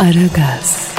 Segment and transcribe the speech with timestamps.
[0.00, 0.90] Aragaz,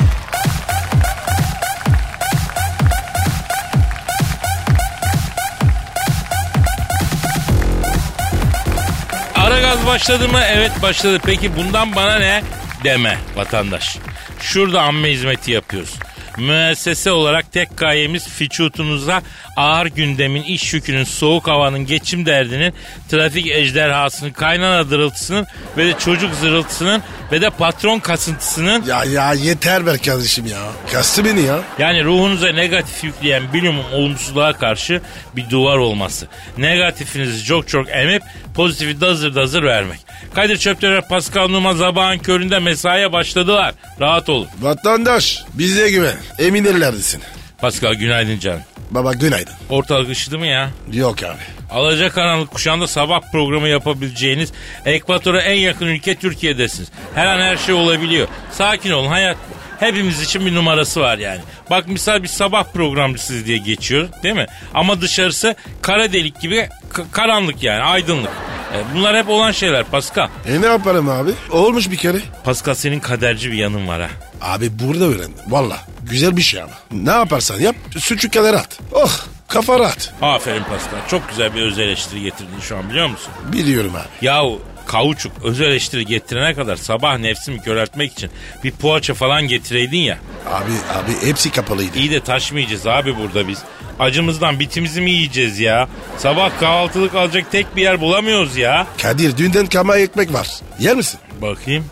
[9.35, 10.39] Aragaz başladı mı?
[10.51, 11.19] Evet başladı.
[11.25, 12.43] Peki bundan bana ne?
[12.83, 13.97] Deme vatandaş.
[14.41, 15.93] Şurada amme hizmeti yapıyoruz.
[16.37, 19.21] Müessese olarak tek gayemiz fiçutunuza
[19.61, 22.73] ağır gündemin, iş yükünün, soğuk havanın, geçim derdinin,
[23.09, 25.47] trafik ejderhasının, kaynana dırıltısının
[25.77, 27.01] ve de çocuk zırıltısının
[27.31, 30.57] ve de patron kasıntısının Ya ya yeter be kardeşim ya.
[30.91, 31.59] Kastı beni ya.
[31.79, 35.01] yani ruhunuza negatif yükleyen bilimum olumsuzluğa karşı
[35.35, 36.27] bir duvar olması.
[36.57, 38.23] Negatifinizi çok çok emip
[38.55, 39.99] pozitifi dazır dazır vermek.
[40.35, 43.73] Kadir Çöptemir, Pascal Numa sabahın köründe mesaiye başladılar.
[43.99, 44.47] Rahat olun.
[44.61, 46.17] Vatandaş bize güven.
[46.39, 47.21] Emin ellerdesin.
[47.61, 48.61] Pascal günaydın canım.
[48.91, 49.53] Baba günaydın.
[49.69, 50.69] Ortalık ışıdı mı ya?
[50.93, 51.37] Yok abi.
[51.71, 54.51] Alacakaranlık kuşağında sabah programı yapabileceğiniz
[54.85, 56.89] ekvatora en yakın ülke Türkiye'desiniz.
[57.15, 58.27] Her an her şey olabiliyor.
[58.51, 59.37] Sakin olun hayat.
[59.79, 61.39] Hepimiz için bir numarası var yani.
[61.69, 64.45] Bak misal bir sabah programcısıyız diye geçiyor değil mi?
[64.73, 66.69] Ama dışarısı kara delik gibi
[67.11, 68.29] karanlık yani aydınlık.
[68.73, 70.27] E, bunlar hep olan şeyler Pascal.
[70.47, 71.31] E ne yaparım abi?
[71.51, 72.17] Olmuş bir kere.
[72.43, 74.09] Pascal senin kaderci bir yanın var ha.
[74.41, 75.33] Abi burada öğrendim.
[75.47, 75.77] Valla
[76.11, 76.73] güzel bir şey ama.
[76.91, 78.79] Ne yaparsan yap suçu kadar at.
[78.91, 80.13] Oh kafa rahat.
[80.21, 81.07] Aferin Pascal.
[81.09, 83.33] Çok güzel bir öz eleştiri getirdin şu an biliyor musun?
[83.53, 84.25] Biliyorum abi.
[84.25, 88.29] Yahu kauçuk öz eleştiri getirene kadar sabah nefsimi köreltmek için
[88.63, 90.17] bir poğaça falan getireydin ya.
[90.51, 91.97] Abi abi hepsi kapalıydı.
[91.97, 93.59] İyi de taşmayacağız abi burada biz.
[93.99, 95.87] Acımızdan bitimizi mi yiyeceğiz ya?
[96.17, 98.87] Sabah kahvaltılık alacak tek bir yer bulamıyoruz ya.
[99.01, 100.47] Kadir dünden kama ekmek var.
[100.79, 101.19] Yer misin?
[101.41, 101.85] Bakayım.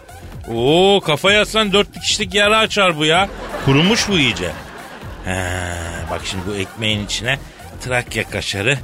[0.49, 3.29] Oo kafa yatsan dört bir kişilik yara açar bu ya.
[3.65, 4.51] Kurumuş bu iyice.
[5.25, 5.35] He,
[6.11, 7.39] bak şimdi bu ekmeğin içine
[7.81, 8.77] Trakya kaşarı,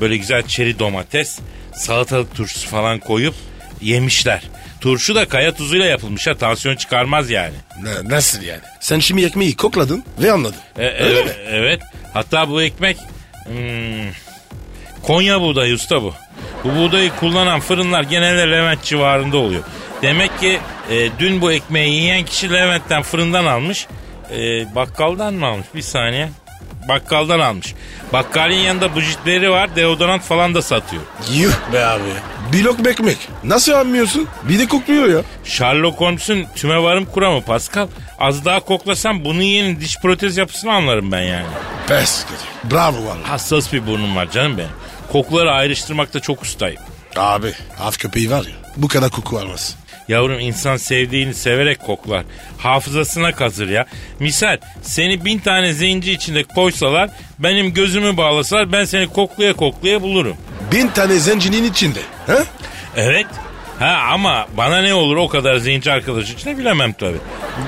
[0.00, 1.38] böyle güzel çeri domates,
[1.74, 3.34] salatalık turşusu falan koyup
[3.80, 4.42] yemişler.
[4.80, 7.54] Turşu da kaya tuzuyla yapılmış ha tansiyon çıkarmaz yani.
[7.82, 8.60] Ne, nasıl yani?
[8.80, 10.60] Sen şimdi ekmeği kokladın ve anladın.
[10.78, 11.30] E, Öyle e- mi?
[11.48, 11.82] Evet.
[12.14, 12.96] Hatta bu ekmek
[13.44, 14.12] hmm,
[15.02, 16.14] Konya buğdayı usta bu.
[16.64, 19.62] Bu buğdayı kullanan fırınlar genelde Levent civarında oluyor.
[20.02, 20.58] Demek ki
[20.90, 23.86] e, dün bu ekmeği yiyen kişi Levent'ten fırından almış.
[24.30, 25.66] E, bakkaldan mı almış?
[25.74, 26.28] Bir saniye.
[26.88, 27.74] Bakkaldan almış.
[28.12, 29.76] Bakkalin yanında bujitleri var.
[29.76, 31.02] Deodorant falan da satıyor.
[31.34, 32.02] Yuh be abi.
[32.52, 33.18] Bir lokma ekmek.
[33.44, 34.28] Nasıl anlıyorsun?
[34.42, 35.22] Bir de kokmuyor ya.
[35.44, 37.88] Sherlock Holmes'un tümevarım kuramı Pascal.
[38.18, 41.46] Az daha koklasam bunun yeni diş protez yapısını anlarım ben yani.
[41.88, 42.24] Pes.
[42.64, 43.28] Bravo valla.
[43.30, 44.70] Hassas bir burnum var canım benim.
[45.12, 46.80] Kokuları ayrıştırmakta çok ustayım.
[47.16, 48.54] Abi av köpeği var ya.
[48.76, 49.76] Bu kadar koku almaz.
[50.08, 52.24] Yavrum insan sevdiğini severek koklar.
[52.58, 53.86] Hafızasına kazır ya.
[54.20, 60.36] Misal seni bin tane zenci içinde koysalar benim gözümü bağlasalar ben seni koklaya koklaya bulurum.
[60.72, 62.00] Bin tane zencinin içinde.
[62.26, 62.38] He?
[62.96, 63.26] Evet.
[63.78, 67.18] Ha ama bana ne olur o kadar zenci arkadaş için bilemem tabii.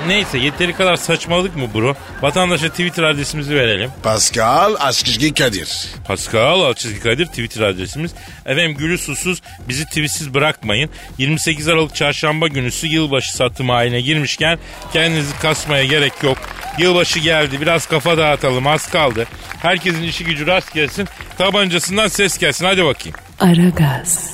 [0.06, 1.94] Neyse yeteri kadar saçmalık mı bro?
[2.22, 3.90] Vatandaşa Twitter adresimizi verelim.
[4.02, 5.86] Pascal Askışgi Kadir.
[6.06, 8.14] Pascal Alçızgi Kadir Twitter adresimiz.
[8.46, 10.90] Efendim gülü susuz bizi tweetsiz bırakmayın.
[11.18, 14.58] 28 Aralık çarşamba günüsü yılbaşı satım ayine girmişken
[14.92, 16.38] kendinizi kasmaya gerek yok.
[16.78, 19.26] Yılbaşı geldi biraz kafa dağıtalım az kaldı.
[19.62, 21.08] Herkesin işi gücü rast gelsin.
[21.38, 23.16] Tabancasından ses gelsin hadi bakayım.
[23.40, 24.30] Aragaz,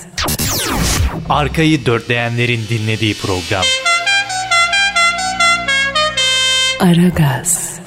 [1.30, 3.64] Arkayı dörtleyenlerin dinlediği program.
[6.80, 7.80] Aragaz,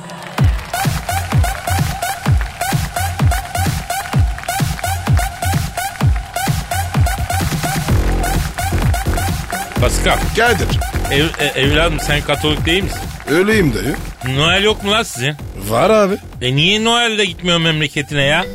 [9.82, 10.68] Pascal Kadir.
[11.12, 13.00] ev, e- evladım sen katolik değil misin?
[13.30, 13.96] Öyleyim dayı.
[14.38, 15.36] Noel yok mu lan sizin?
[15.70, 16.16] Var abi.
[16.42, 18.46] E niye Noel'de gitmiyor memleketine ya?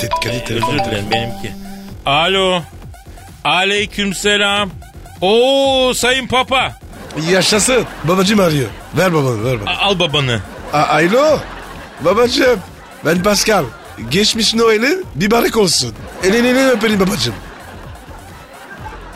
[0.00, 0.68] Tet Kadir telefon.
[0.74, 1.52] Özür dilerim benimki.
[2.06, 2.62] Alo.
[3.44, 4.70] Aleyküm selam.
[5.20, 6.72] Oo sayın papa.
[7.30, 7.84] Yaşasın.
[8.04, 8.68] Babacım arıyor.
[8.96, 9.70] Ver babanı ver bana.
[9.70, 10.40] A- al babanı.
[10.72, 11.38] A- Alo.
[12.00, 12.60] Babacım.
[13.04, 13.64] Ben Pascal.
[14.10, 15.94] Geçmiş Noel'in mübarek olsun.
[16.24, 17.34] Elini öperim babacım.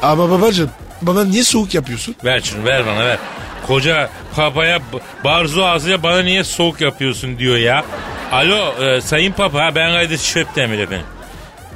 [0.02, 0.70] Ama babacım.
[1.02, 2.14] Baba niye soğuk yapıyorsun?
[2.24, 3.18] Ver şunu ver bana ver.
[3.66, 4.78] Koca papaya
[5.24, 7.84] barzo ağzıyla bana niye soğuk yapıyorsun diyor ya.
[8.32, 11.06] Alo e, sayın papa ben Kadir Şöptemir efendim.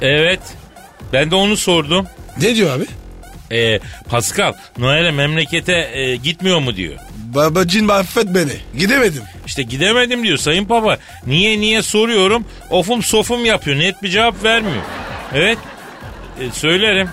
[0.01, 0.39] Evet
[1.13, 2.07] ben de onu sordum.
[2.41, 2.85] Ne diyor abi?
[3.51, 6.95] Ee, Pascal Noel'e memlekete e, gitmiyor mu diyor.
[7.35, 8.79] Babacın affet beni.
[8.79, 9.23] Gidemedim.
[9.45, 10.97] İşte gidemedim diyor sayın baba.
[11.27, 12.45] Niye niye soruyorum.
[12.69, 13.79] Ofum sofum yapıyor.
[13.79, 14.83] Net bir cevap vermiyor.
[15.33, 15.57] Evet.
[16.39, 17.09] E, söylerim.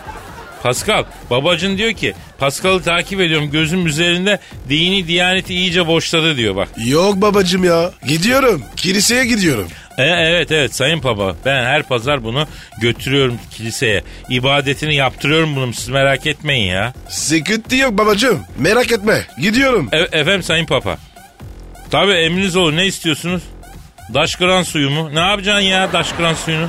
[0.62, 4.38] Pascal babacın diyor ki Pascal'ı takip ediyorum gözüm üzerinde
[4.68, 6.68] dini diyaneti iyice boşladı diyor bak.
[6.86, 7.90] Yok babacım ya.
[8.08, 8.62] Gidiyorum.
[8.76, 9.68] Kiliseye gidiyorum.
[9.98, 12.46] E, evet evet sayın baba ben her pazar bunu
[12.80, 14.02] götürüyorum kiliseye.
[14.28, 16.92] İbadetini yaptırıyorum bunu siz merak etmeyin ya.
[17.08, 18.40] Sıkıntı yok babacım.
[18.58, 19.22] Merak etme.
[19.40, 19.88] Gidiyorum.
[19.92, 20.98] E, efendim sayın papa.
[21.90, 23.42] Tabi emriniz olur ne istiyorsunuz?
[24.14, 25.10] Daşkıran suyu mu?
[25.14, 26.68] Ne yapacaksın ya daşkıran suyunu?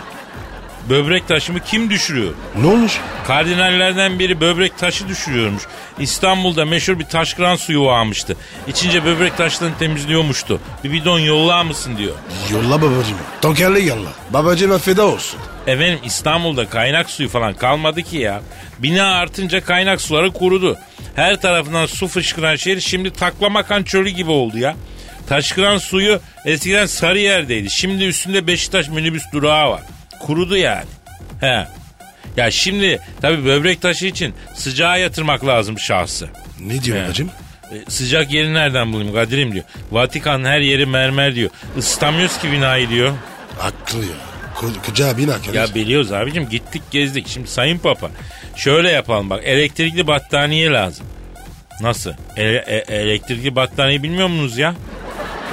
[0.89, 2.33] Böbrek taşımı kim düşürüyor?
[2.61, 2.99] Ne olmuş?
[3.27, 5.63] Kardinallerden biri böbrek taşı düşürüyormuş.
[5.99, 8.37] İstanbul'da meşhur bir taşkıran suyu varmıştı.
[8.67, 10.61] İçince böbrek taşlarını temizliyormuştu.
[10.83, 12.13] Bir bidon yollar mısın diyor.
[12.53, 13.17] Yolla babacım.
[13.41, 14.09] Tonkerle yolla.
[14.29, 15.39] Babacım feda olsun.
[15.67, 18.41] Efendim İstanbul'da kaynak suyu falan kalmadı ki ya.
[18.79, 20.77] Bina artınca kaynak suları kurudu.
[21.15, 24.75] Her tarafından su fışkıran şehir şimdi taklamakan çölü gibi oldu ya.
[25.29, 27.69] Taşkıran suyu eskiden Sarıyer'deydi.
[27.69, 29.81] Şimdi üstünde Beşiktaş minibüs durağı var.
[30.19, 30.85] Kurudu yani.
[31.39, 31.67] He.
[32.37, 36.29] Ya şimdi tabii böbrek taşı için sıcağa yatırmak lazım şahsı.
[36.59, 37.03] Ne diyor He.
[37.03, 37.29] babacım?
[37.71, 39.65] E, sıcak yeri nereden bulayım Kadir'im diyor.
[39.91, 41.49] Vatikan her yeri mermer diyor.
[41.77, 43.13] Isıtamıyoruz ki binayı diyor.
[43.57, 44.11] Haklı ya.
[44.55, 45.53] Ko- koca bina Kadir.
[45.53, 47.27] Ya biliyoruz abicim gittik gezdik.
[47.27, 48.09] Şimdi Sayın Papa
[48.55, 51.05] şöyle yapalım bak elektrikli battaniye lazım.
[51.81, 52.11] Nasıl?
[52.37, 54.75] E- e- elektrikli battaniye bilmiyor musunuz ya?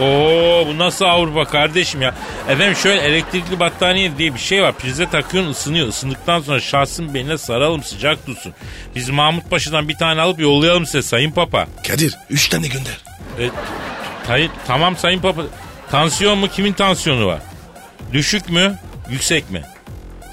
[0.00, 2.14] Oo bu nasıl Avrupa kardeşim ya?
[2.48, 4.72] Efendim şöyle elektrikli battaniye diye bir şey var.
[4.72, 5.88] Prize takıyorsun ısınıyor.
[5.88, 8.54] Isındıktan sonra şahsın beline saralım sıcak tutsun.
[8.94, 11.66] Biz Mahmut Paşa'dan bir tane alıp yollayalım size Sayın Papa.
[11.88, 12.98] Kadir üç tane gönder.
[13.38, 13.50] E,
[14.26, 15.42] tay- tamam Sayın Papa.
[15.90, 16.48] Tansiyon mu?
[16.48, 17.38] Kimin tansiyonu var?
[18.12, 18.78] Düşük mü?
[19.10, 19.62] Yüksek mi?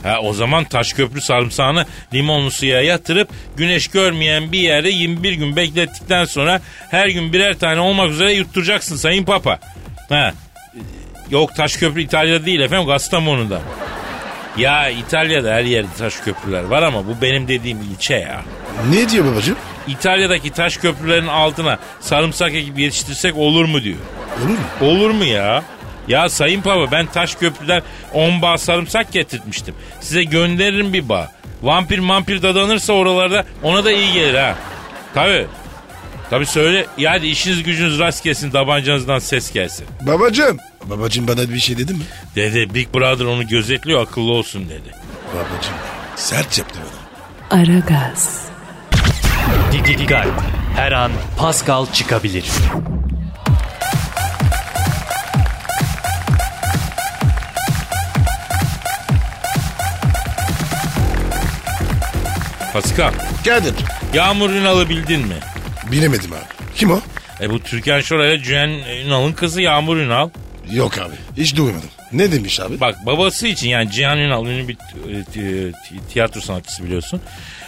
[0.04, 5.56] Ha o zaman taş köprü sarımsağını limonlu suya yatırıp güneş görmeyen bir yerde 21 gün
[5.56, 6.62] beklettikten sonra
[6.92, 9.60] her gün birer tane olmak üzere yutturacaksın Sayın Papa.
[10.10, 10.34] Ha.
[11.30, 13.62] Yok taş köprü İtalya'da değil efendim Kastamonu'da.
[14.58, 18.42] Ya İtalya'da her yerde taş köprüler var ama bu benim dediğim ilçe ya.
[18.90, 19.56] Ne diyor babacım?
[19.88, 23.98] İtalya'daki taş köprülerin altına sarımsak ekip yetiştirsek olur mu diyor.
[24.40, 24.58] Olur mu?
[24.82, 25.64] Olur mu ya?
[26.12, 27.82] Ya Sayın Papa ben taş köprüden
[28.14, 29.76] 10 bağ sarımsak getirtmiştim.
[30.02, 31.32] Size gönderirim bir bağ.
[31.62, 34.56] Vampir mampir dadanırsa oralarda ona da iyi gelir ha.
[35.14, 35.48] Tabi.
[36.30, 36.86] Tabi söyle.
[36.98, 39.86] Ya hadi işiniz gücünüz rast gelsin tabancanızdan ses gelsin.
[40.02, 40.58] Babacım.
[40.84, 42.04] Babacım bana bir şey dedi mi?
[42.36, 44.96] Dedi Big Brother onu gözetliyor akıllı olsun dedi.
[45.34, 45.74] Babacım
[46.16, 46.80] sert yaptı
[47.52, 47.62] bana.
[47.62, 48.46] Aragaz,
[49.72, 50.28] Dikkat.
[50.76, 52.46] Her an Pascal çıkabilir.
[62.74, 63.12] Pascal
[63.46, 63.74] Kadir.
[64.14, 65.36] Yağmur Ünal'ı bildin mi?
[65.92, 66.72] Bilemedim abi.
[66.76, 67.00] Kim o?
[67.42, 68.70] E bu Türkan Şoray ile Cüen
[69.06, 70.30] Ünal'ın kızı Yağmur Ünal.
[70.72, 71.14] Yok abi.
[71.38, 71.90] Hiç duymadım.
[72.14, 72.80] Ne demiş abi?
[72.80, 77.22] Bak babası için yani Cihan Ünal ünlü bir e, ti- ti- tiyatro sanatçısı biliyorsun.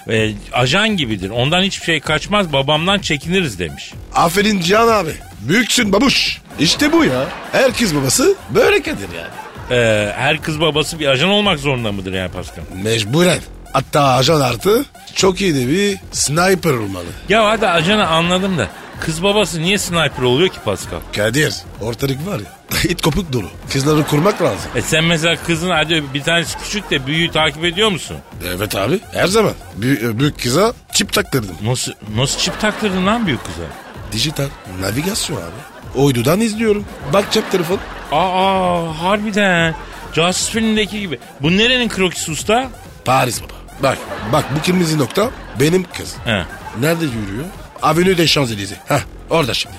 [0.10, 1.30] E, ajan gibidir.
[1.30, 2.54] Ondan hiçbir şey kaçmaz.
[2.54, 3.94] Babamdan çekiniriz demiş.
[4.16, 5.12] Aferin Cihan abi.
[5.40, 6.42] Büyüksün babuş.
[6.60, 7.26] İşte bu ya.
[7.52, 9.34] Herkes babası böyle Kadir yani.
[9.82, 12.64] E, her kız babası bir ajan olmak zorunda mıdır yani Pascal?
[12.84, 13.40] Mecburen.
[13.74, 14.86] Hatta ajan artı
[15.16, 17.06] çok iyi de bir sniper olmalı.
[17.30, 18.68] Ya hadi ajanı anladım da
[19.00, 21.00] kız babası niye sniper oluyor ki Pascal?
[21.16, 23.48] Kadir ortalık var ya it kopuk dolu.
[23.74, 24.72] Kızları kurmak lazım.
[24.76, 28.18] E sen mesela kızın hadi bir tanesi küçük de büyüğü takip ediyor musun?
[28.56, 29.54] Evet abi her zaman.
[29.76, 31.56] Büyük, büyük kıza çip taktırdım.
[31.62, 33.64] Nasıl, nasıl çip taktırdın lan büyük kıza?
[34.12, 34.48] Dijital
[34.82, 36.00] navigasyon abi.
[36.02, 36.86] Uydudan izliyorum.
[37.14, 37.80] Bak cep telefon.
[38.12, 39.76] Aa harbiden.
[40.14, 41.20] Casus filmindeki gibi.
[41.42, 42.70] Bu nerenin krokisi usta?
[43.06, 43.54] Paris baba.
[43.84, 43.98] Bak
[44.32, 46.16] bak bu kırmızı nokta benim kız.
[46.26, 46.44] He.
[46.80, 47.46] Nerede yürüyor?
[47.82, 48.76] Avenue des Champs-Élysées.
[48.86, 49.00] Heh
[49.30, 49.76] orada şimdi.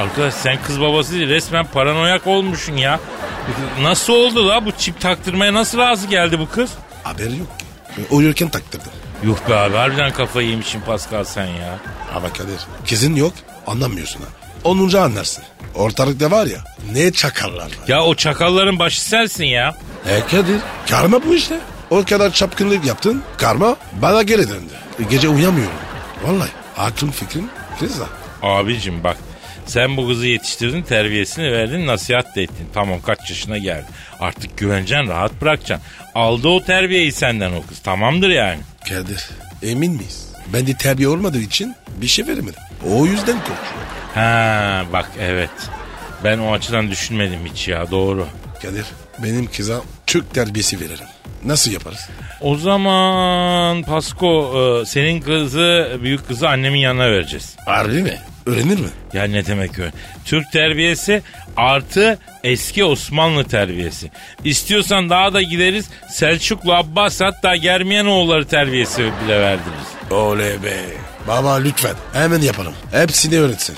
[0.00, 3.00] Arkadaş sen kız babası değil resmen paranoyak olmuşsun ya.
[3.82, 6.70] Nasıl oldu la bu çip taktırmaya nasıl razı geldi bu kız?
[7.02, 7.64] Haberi yok ki.
[8.10, 8.92] Uyurken taktırdım.
[9.24, 11.78] Yuh be abi harbiden kafayı yemişsin Pascal sen ya.
[12.14, 12.56] Ama Kadir
[12.88, 13.32] kızın yok
[13.66, 14.26] anlamıyorsun ha.
[14.64, 15.44] Onunca anlarsın.
[15.74, 16.58] Ortalıkta var ya
[16.92, 17.88] ne çakallar var.
[17.88, 19.76] Ya o çakalların başı sensin ya.
[20.08, 20.56] E Kadir
[20.90, 21.60] karma bu işte.
[21.90, 24.72] O kadar çapkınlık yaptın karma bana geri döndü.
[25.00, 25.74] E, Gece uyamıyorum.
[26.24, 27.46] Vallahi aklım fikrim
[27.80, 28.06] kızla.
[28.42, 29.16] Abicim bak
[29.66, 32.68] sen bu kızı yetiştirdin terbiyesini verdin nasihat da ettin.
[32.74, 33.86] Tamam kaç yaşına geldi.
[34.20, 35.86] Artık güveneceksin rahat bırakacaksın.
[36.14, 38.60] Aldı o terbiyeyi senden o kız tamamdır yani.
[38.88, 39.28] Kadir
[39.62, 40.28] emin miyiz?
[40.52, 42.60] Ben de terbiye olmadığı için bir şey veremedim.
[42.90, 43.88] O yüzden korkuyorum.
[44.14, 45.50] Ha bak evet.
[46.24, 48.26] Ben o açıdan düşünmedim hiç ya doğru.
[48.62, 48.84] Kadir
[49.18, 51.06] benim kıza Türk terbiyesi veririm.
[51.44, 52.08] Nasıl yaparız?
[52.40, 54.52] O zaman Pasko
[54.82, 57.56] e, senin kızı büyük kızı annemin yanına vereceğiz.
[57.66, 58.18] Harbi mi?
[58.46, 58.88] Öğrenir mi?
[59.12, 59.92] Ya ne demek öyle?
[60.24, 61.22] Türk terbiyesi
[61.56, 64.10] artı eski Osmanlı terbiyesi.
[64.44, 70.12] İstiyorsan daha da gideriz Selçuklu Abbas hatta Germiyanoğulları terbiyesi bile verdiririz.
[70.12, 70.76] Oley be.
[71.28, 72.74] Baba lütfen hemen yapalım.
[72.92, 73.76] Hepsini öğretsin.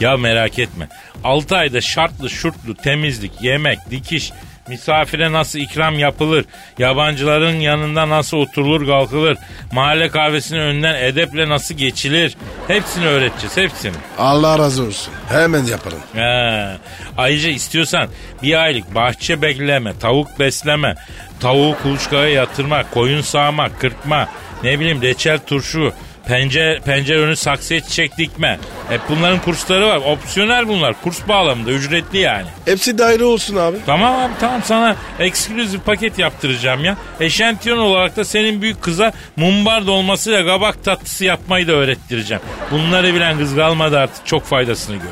[0.00, 0.88] Ya merak etme.
[1.24, 4.32] 6 ayda şartlı şurtlu temizlik, yemek, dikiş,
[4.68, 6.44] misafire nasıl ikram yapılır,
[6.78, 9.38] yabancıların yanında nasıl oturulur kalkılır,
[9.72, 12.36] mahalle kahvesinin önünden edeple nasıl geçilir
[12.68, 13.96] hepsini öğreteceğiz hepsini.
[14.18, 15.12] Allah razı olsun.
[15.28, 15.98] Hemen yapalım.
[16.14, 16.68] He.
[17.16, 18.08] Ayrıca istiyorsan
[18.42, 20.94] bir aylık bahçe bekleme, tavuk besleme,
[21.40, 24.28] tavuğu kuluçkaya yatırma, koyun sağma, kırpma,
[24.62, 25.92] ne bileyim reçel turşu,
[26.28, 28.58] pencere, pencere önü saksıya çiçek dikme.
[28.88, 29.96] Hep bunların kursları var.
[29.96, 31.02] Opsiyonel bunlar.
[31.02, 32.46] Kurs bağlamında ücretli yani.
[32.64, 33.76] Hepsi daire olsun abi.
[33.86, 36.96] Tamam abi tamam sana ekskluzif paket yaptıracağım ya.
[37.20, 42.42] Eşantiyon olarak da senin büyük kıza mumbar dolmasıyla kabak tatlısı yapmayı da öğrettireceğim.
[42.70, 45.10] Bunları bilen kız kalmadı artık çok faydasını gör.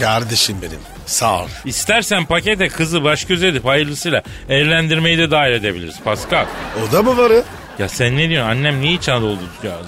[0.00, 0.78] Kardeşim benim.
[1.06, 1.48] Sağ ol.
[1.64, 6.46] İstersen pakete kızı baş göz edip hayırlısıyla evlendirmeyi de dahil edebiliriz Pascal.
[6.88, 7.42] O da mı var ya?
[7.80, 9.38] Ya sen ne diyorsun annem niye İç Anadolu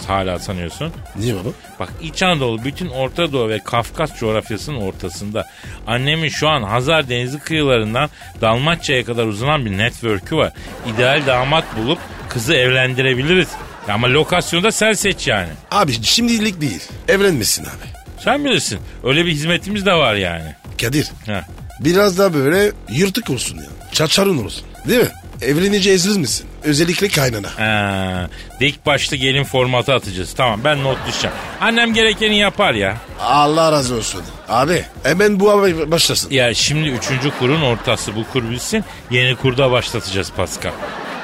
[0.06, 0.92] hala sanıyorsun?
[1.16, 1.48] Niye baba?
[1.80, 5.46] Bak İç Anadolu bütün Orta Doğu ve Kafkas coğrafyasının ortasında.
[5.86, 10.52] Annemin şu an Hazar Denizi kıyılarından Dalmaçya'ya kadar uzanan bir network'ü var.
[10.94, 13.48] İdeal damat bulup kızı evlendirebiliriz.
[13.88, 15.48] Ya Ama lokasyonu da sen seç yani.
[15.70, 16.82] Abi şimdilik değil.
[17.08, 18.18] Evlenmesin abi.
[18.24, 18.78] Sen bilirsin.
[19.04, 20.54] Öyle bir hizmetimiz de var yani.
[20.80, 21.44] Kadir Ha.
[21.80, 23.64] biraz da böyle yırtık olsun ya.
[23.92, 24.64] Çaçarın olsun.
[24.88, 25.08] Değil mi?
[25.42, 26.46] Evlenince eziriz misin?
[26.64, 27.48] Özellikle kaynana.
[27.58, 28.28] Ha,
[28.60, 30.34] dik başlı gelin formatı atacağız.
[30.36, 31.36] Tamam ben not düşeceğim.
[31.60, 32.96] Annem gerekeni yapar ya.
[33.20, 34.22] Allah razı olsun.
[34.48, 36.30] Abi hemen bu abi başlasın.
[36.30, 38.84] Ya şimdi üçüncü kurun ortası bu kur bitsin.
[39.10, 40.72] Yeni kurda başlatacağız Pascal.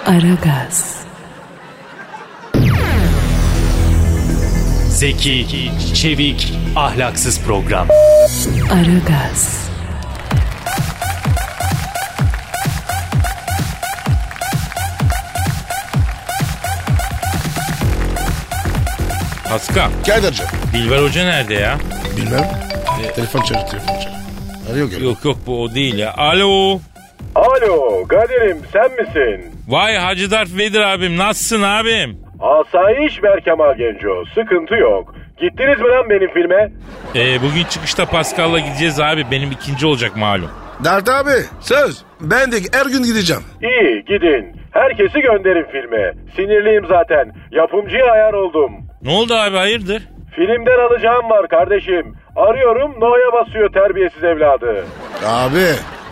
[0.06, 0.94] Aragaz,
[4.88, 7.88] Zeki, çevik, ahlaksız program.
[8.72, 9.67] Aragaz,
[19.58, 20.46] Pascal, Kadir'cim.
[20.72, 21.78] Dilber Hoca nerede ya?
[22.16, 22.44] Bilmem.
[23.14, 24.20] Telefon çalıyor telefon çalıyor.
[24.72, 25.04] Arıyor galiba.
[25.04, 26.14] Yok yok bu o değil ya.
[26.16, 26.78] Alo.
[27.34, 29.52] Alo Kadir'im sen misin?
[29.68, 32.18] Vay Hacı Darth Vader abim nasılsın abim?
[32.40, 35.14] Asayiş Berkemal Genco sıkıntı yok.
[35.40, 36.72] Gittiniz mi lan benim filme?
[37.14, 39.26] Ee, bugün çıkışta Pascal'la gideceğiz abi.
[39.30, 40.50] Benim ikinci olacak malum.
[40.84, 42.02] Dert abi söz.
[42.20, 43.42] Ben de her gün gideceğim.
[43.62, 44.56] İyi gidin.
[44.70, 46.12] Herkesi gönderin filme.
[46.36, 47.32] Sinirliyim zaten.
[47.50, 48.87] Yapımcıya ayar oldum.
[49.02, 50.02] Ne oldu abi hayırdır?
[50.36, 52.14] Filmden alacağım var kardeşim.
[52.36, 54.84] Arıyorum No'ya basıyor terbiyesiz evladı.
[55.26, 55.64] Abi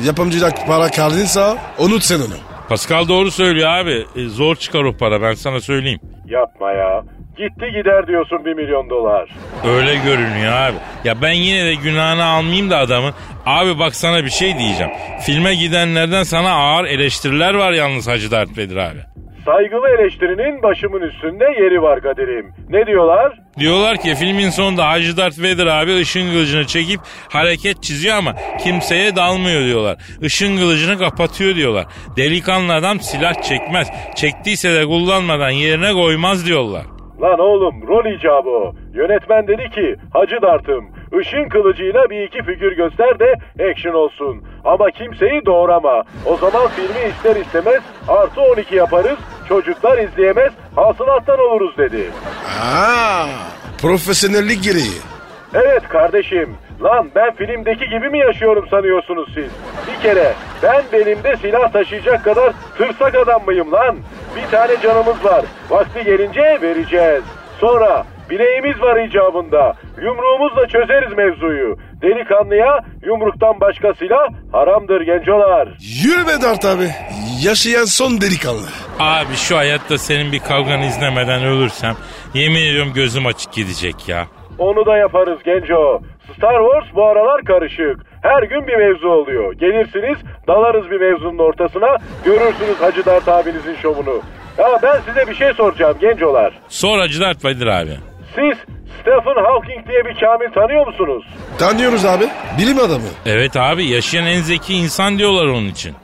[0.06, 2.34] yapımcıda para kaldıysa unut sen onu.
[2.68, 4.04] Pascal doğru söylüyor abi.
[4.16, 6.00] E, zor çıkar o para ben sana söyleyeyim.
[6.26, 7.02] Yapma ya.
[7.36, 9.28] Gitti gider diyorsun bir milyon dolar.
[9.68, 10.76] Öyle görünüyor abi.
[11.04, 13.14] Ya ben yine de günahını almayayım da adamın.
[13.46, 14.92] Abi bak sana bir şey diyeceğim.
[15.26, 18.98] Filme gidenlerden sana ağır eleştiriler var yalnız Hacı Dert Vedir abi.
[19.46, 22.52] Saygılı eleştirinin başımın üstünde yeri var Kadir'im.
[22.68, 23.38] Ne diyorlar?
[23.58, 27.00] Diyorlar ki filmin sonunda Hacı Dert Vedir abi ışın kılıcını çekip
[27.32, 28.34] hareket çiziyor ama
[28.64, 29.96] kimseye dalmıyor diyorlar.
[30.20, 31.86] Işın kılıcını kapatıyor diyorlar.
[32.16, 33.88] Delikanlı adam silah çekmez.
[34.14, 36.82] Çektiyse de kullanmadan yerine koymaz diyorlar.
[37.22, 38.74] Lan oğlum rol icabı o.
[38.94, 40.84] Yönetmen dedi ki Hacı Dart'ım
[41.16, 43.34] ışın kılıcıyla bir iki figür göster de
[43.70, 44.44] action olsun.
[44.64, 46.02] Ama kimseyi doğrama.
[46.26, 49.18] O zaman filmi ister istemez artı 12 yaparız.
[49.48, 52.10] Çocuklar izleyemez hasılattan oluruz dedi.
[52.62, 53.26] Aa,
[53.82, 54.98] profesyonellik gereği.
[55.54, 56.56] Evet kardeşim.
[56.82, 59.50] Lan ben filmdeki gibi mi yaşıyorum sanıyorsunuz siz?
[59.86, 60.32] Bir kere
[60.62, 63.96] ben belimde silah taşıyacak kadar tırsak adam mıyım lan?
[64.36, 65.44] Bir tane canımız var.
[65.70, 67.22] Vakti gelince vereceğiz.
[67.60, 69.74] Sonra bileğimiz var icabında.
[70.02, 71.76] Yumruğumuzla çözeriz mevzuyu.
[72.02, 75.68] Delikanlıya yumruktan başka silah haramdır gencolar.
[76.04, 76.88] Yürü be Dert abi.
[77.42, 78.66] Yaşayan son delikanlı.
[79.00, 81.94] Abi şu hayatta senin bir kavganı izlemeden ölürsem
[82.34, 84.26] yemin ediyorum gözüm açık gidecek ya.
[84.58, 86.00] Onu da yaparız genco.
[86.36, 87.96] Star Wars bu aralar karışık.
[88.22, 89.52] Her gün bir mevzu oluyor.
[89.52, 90.18] Gelirsiniz
[90.48, 91.96] dalarız bir mevzunun ortasına.
[92.24, 94.20] Görürsünüz Hacı Dert abinizin şovunu.
[94.58, 96.52] Ya ben size bir şey soracağım gencolar.
[96.68, 97.96] Sor Hacı Dert Vedir abi.
[98.36, 98.58] Siz
[99.00, 101.24] Stephen Hawking diye bir kamil tanıyor musunuz?
[101.58, 102.24] Tanıyoruz abi.
[102.58, 103.08] Bilim adamı.
[103.26, 105.94] Evet abi yaşayan en zeki insan diyorlar onun için.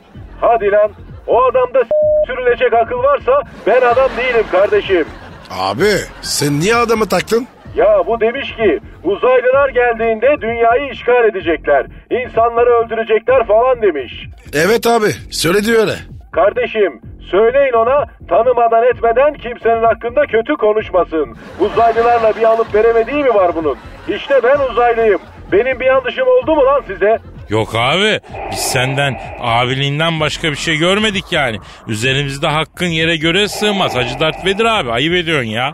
[0.41, 0.91] Hadi lan.
[1.27, 1.83] O adamda
[2.27, 5.05] sürülecek akıl varsa ben adam değilim kardeşim.
[5.51, 5.91] Abi
[6.23, 7.47] sen niye adamı taktın?
[7.77, 11.87] Ya bu demiş ki uzaylılar geldiğinde dünyayı işgal edecekler.
[12.11, 14.13] İnsanları öldürecekler falan demiş.
[14.53, 15.95] Evet abi söyledi öyle.
[16.33, 17.01] Kardeşim
[17.33, 21.37] Söyleyin ona tanımadan etmeden kimsenin hakkında kötü konuşmasın.
[21.61, 23.77] Uzaylılarla bir alıp veremediği mi var bunun?
[24.09, 25.21] İşte ben uzaylıyım.
[25.53, 27.19] Benim bir yanlışım oldu mu lan size?
[27.49, 28.21] Yok abi
[28.51, 31.57] biz senden abiliğinden başka bir şey görmedik yani.
[31.89, 33.97] Üzerimizde hakkın yere göre sığmaz.
[33.97, 35.73] Hacı Dert Vedir abi ayıp ediyorsun ya.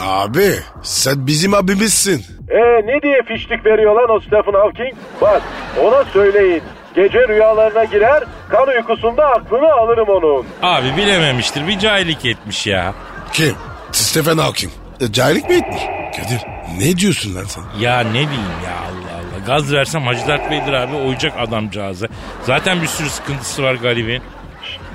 [0.00, 0.50] Abi
[0.82, 2.24] sen bizim abimizsin.
[2.50, 4.94] E ne diye fişlik veriyor lan o Stephen Hawking?
[5.20, 5.42] Bak
[5.84, 6.62] ona söyleyin.
[6.94, 10.46] Gece rüyalarına girer, kan uykusunda aklını alırım onun.
[10.62, 12.94] Abi bilememiştir bir cahillik etmiş ya.
[13.32, 13.54] Kim?
[13.92, 14.72] Stephen Hawking.
[15.00, 15.82] E, cahillik mi etmiş?
[16.16, 16.40] Kadir
[16.78, 17.62] ne diyorsun lan sen?
[17.80, 19.46] Ya ne diyeyim ya Allah Allah.
[19.46, 22.08] Gaz versem Hacı Dert Vedir abi oyacak adamcağızı.
[22.42, 24.22] Zaten bir sürü sıkıntısı var garibin.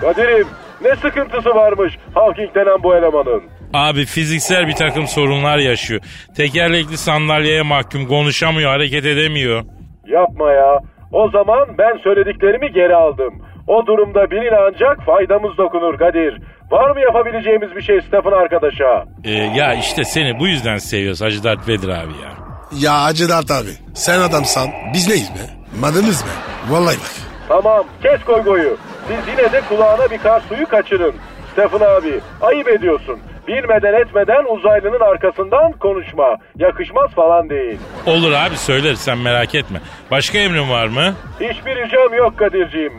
[0.02, 0.48] Kadir'im
[0.82, 3.44] ne sıkıntısı varmış Hawking denen bu elemanın.
[3.74, 6.02] Abi fiziksel bir takım sorunlar yaşıyor.
[6.38, 9.64] Tekerlekli sandalyeye mahkum konuşamıyor hareket edemiyor.
[10.08, 10.80] Yapma ya.
[11.12, 13.34] O zaman ben söylediklerimi geri aldım.
[13.68, 16.42] O durumda birine ancak faydamız dokunur Kadir.
[16.72, 19.06] Var mı yapabileceğimiz bir şey Stephen arkadaşa?
[19.24, 22.32] Ee, ya işte seni bu yüzden seviyoruz Hacı Dert Vedir abi ya.
[22.82, 25.46] Ya Hacı Dert abi sen adamsan biz neyiz be?
[25.80, 26.30] Madınız be?
[26.74, 27.12] Vallahi bak.
[27.48, 28.78] Tamam kes koygoyu.
[29.08, 31.14] Siz yine de kulağına bir kar suyu kaçırın.
[31.52, 33.20] Stephen abi ayıp ediyorsun.
[33.48, 36.38] Bilmeden etmeden uzaylının arkasından konuşma.
[36.58, 37.80] Yakışmaz falan değil.
[38.06, 39.80] Olur abi söyleriz sen merak etme.
[40.12, 41.14] Başka emrin var mı?
[41.40, 42.94] Hiçbir ricam yok Kadir'ciğim.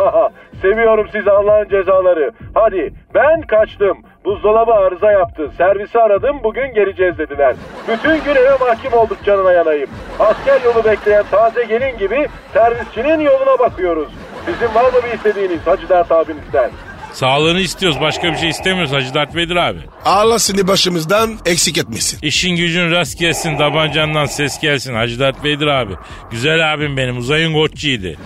[0.62, 2.32] Seviyorum sizi Allah'ın cezaları.
[2.54, 3.98] Hadi ben kaçtım.
[4.24, 5.50] Buzdolabı arıza yaptı.
[5.58, 7.56] Servisi aradım bugün geleceğiz dediler.
[7.88, 9.90] Bütün gün eve mahkum olduk canına yanayım.
[10.20, 14.08] Asker yolu bekleyen taze gelin gibi servisçinin yoluna bakıyoruz.
[14.46, 16.70] Sizin var mı bir istediğiniz Hacı Dert abinizden?
[17.12, 19.78] Sağlığını istiyoruz başka bir şey istemiyoruz Hacı Dert Vedir abi.
[20.04, 22.18] Allah seni başımızdan eksik etmesin.
[22.22, 25.92] İşin gücün rast gelsin tabancandan ses gelsin Hacı Dert Vedir abi.
[26.30, 28.06] Güzel abim benim uzayın koççuydu.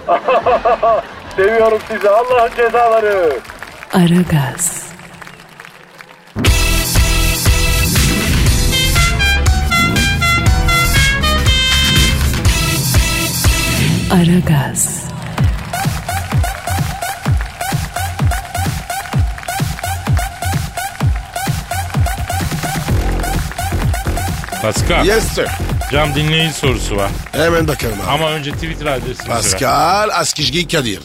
[1.36, 3.40] Seviyorum sizi Allah'ın cezaları.
[3.92, 4.86] Aragaz,
[14.10, 14.95] Aragaz,
[24.66, 25.46] Pascal Yes sir.
[25.92, 27.10] cam dinleyici sorusu var.
[27.32, 28.10] Hemen bakalım abi.
[28.10, 29.36] Ama önce Twitter adresimiz var.
[29.36, 30.98] Pascal Askizgi Kadir.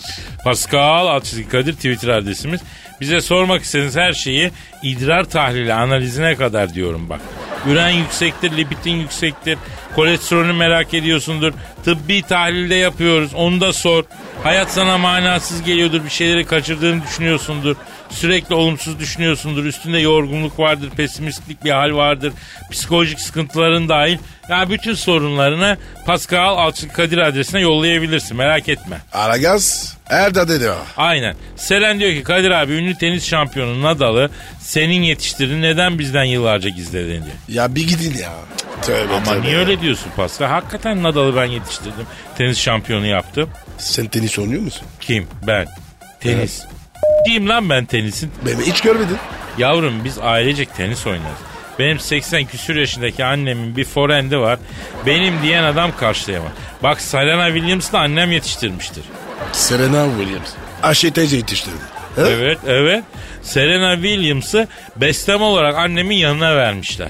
[0.44, 2.62] Pascal Altçizgi Kadir Twitter adresimiz.
[3.02, 4.52] Bize sormak istediğiniz her şeyi
[4.84, 7.20] idrar tahlili analizine kadar diyorum bak.
[7.68, 9.58] Üren yüksektir, lipidin yüksektir,
[9.96, 11.54] kolesterolünü merak ediyorsundur.
[11.86, 14.04] Tıbbi tahlilde yapıyoruz, onu da sor.
[14.44, 17.76] Hayat sana manasız geliyordur, bir şeyleri kaçırdığını düşünüyorsundur.
[18.12, 22.34] Sürekli olumsuz düşünüyorsundur, üstünde yorgunluk vardır, pesimistlik bir hal vardır.
[22.72, 24.18] Psikolojik sıkıntıların dahil.
[24.50, 28.98] Yani bütün sorunlarını Pascal Altçizgi Kadir adresine yollayabilirsin, merak etme.
[29.14, 30.76] Aragaz Erda dedi o.
[30.98, 31.36] Aynen.
[31.56, 37.24] Selen diyor ki Kadir abi ünlü tenis şampiyonu Nadal'ı senin yetiştirdiğin neden bizden yıllarca gizledin
[37.24, 37.60] diye.
[37.62, 38.32] Ya bir gidin ya.
[38.82, 39.42] Tövbe Ama tövbe.
[39.48, 40.48] niye öyle diyorsun Pascal?
[40.48, 42.06] Hakikaten Nadal'ı ben yetiştirdim.
[42.38, 43.50] Tenis şampiyonu yaptım.
[43.78, 44.84] Sen tenis oynuyor musun?
[45.00, 45.28] Kim?
[45.48, 45.68] Ben.
[46.20, 46.62] Tenis.
[47.26, 48.32] Diyeyim lan ben tenisin.
[48.46, 49.18] Beni hiç görmedin.
[49.58, 51.40] Yavrum biz ailecek tenis oynarız.
[51.80, 54.60] Benim 80 küsür yaşındaki annemin bir forendi var.
[55.06, 56.52] Benim diyen adam karşılayamaz.
[56.84, 59.04] Bak Serena Williams'la annem yetiştirmiştir.
[59.52, 60.50] Serena Williams.
[60.84, 61.76] Ayşe teyze yetiştirdi.
[62.16, 62.22] He?
[62.22, 63.04] Evet evet.
[63.42, 67.10] Serena Williams'ı besleme olarak annemin yanına vermişler.